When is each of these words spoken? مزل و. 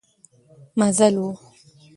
مزل 0.77 1.15
و. 1.17 1.35